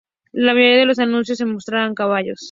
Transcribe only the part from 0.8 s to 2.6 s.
los anuncios no mostraban caballos.